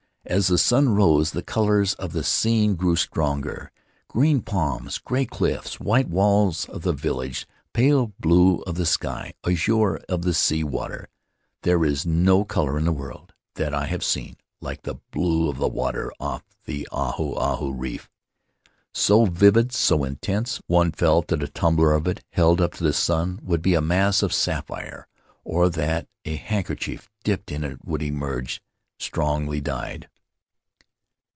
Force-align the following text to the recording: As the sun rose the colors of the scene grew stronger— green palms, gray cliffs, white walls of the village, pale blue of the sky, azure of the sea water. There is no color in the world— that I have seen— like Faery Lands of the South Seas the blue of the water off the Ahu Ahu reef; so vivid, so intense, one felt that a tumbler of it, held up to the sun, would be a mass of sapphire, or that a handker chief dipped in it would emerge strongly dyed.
As 0.23 0.47
the 0.47 0.59
sun 0.59 0.89
rose 0.89 1.31
the 1.31 1.41
colors 1.41 1.95
of 1.95 2.11
the 2.11 2.23
scene 2.23 2.75
grew 2.75 2.95
stronger— 2.95 3.71
green 4.07 4.41
palms, 4.43 4.99
gray 4.99 5.25
cliffs, 5.25 5.79
white 5.79 6.09
walls 6.09 6.65
of 6.69 6.83
the 6.83 6.93
village, 6.93 7.47
pale 7.73 8.13
blue 8.19 8.61
of 8.61 8.75
the 8.75 8.85
sky, 8.85 9.33
azure 9.43 9.95
of 10.07 10.21
the 10.21 10.35
sea 10.35 10.63
water. 10.63 11.09
There 11.63 11.83
is 11.83 12.05
no 12.05 12.45
color 12.45 12.77
in 12.77 12.85
the 12.85 12.91
world— 12.93 13.33
that 13.55 13.73
I 13.73 13.87
have 13.87 14.03
seen— 14.03 14.37
like 14.61 14.83
Faery 14.83 14.99
Lands 15.15 15.15
of 15.15 15.15
the 15.15 15.15
South 15.15 15.15
Seas 15.15 15.15
the 15.15 15.19
blue 15.19 15.49
of 15.49 15.57
the 15.57 15.67
water 15.75 16.13
off 16.19 16.43
the 16.65 16.87
Ahu 16.91 17.33
Ahu 17.33 17.73
reef; 17.73 18.09
so 18.93 19.25
vivid, 19.25 19.73
so 19.73 20.03
intense, 20.03 20.61
one 20.67 20.91
felt 20.91 21.29
that 21.29 21.41
a 21.43 21.47
tumbler 21.47 21.93
of 21.93 22.07
it, 22.07 22.23
held 22.29 22.61
up 22.61 22.73
to 22.73 22.83
the 22.83 22.93
sun, 22.93 23.39
would 23.41 23.63
be 23.63 23.73
a 23.73 23.81
mass 23.81 24.21
of 24.21 24.33
sapphire, 24.35 25.07
or 25.43 25.67
that 25.71 26.07
a 26.25 26.37
handker 26.37 26.77
chief 26.77 27.09
dipped 27.23 27.51
in 27.51 27.63
it 27.63 27.83
would 27.83 28.03
emerge 28.03 28.61
strongly 28.99 29.59
dyed. 29.59 30.07